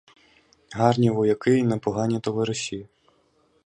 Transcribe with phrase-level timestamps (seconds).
[0.71, 2.87] Гарні вояки і непогані товариші.